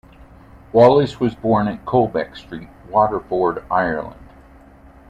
[0.73, 4.29] Wallace was born at Colbeck Street, Waterford, Ireland.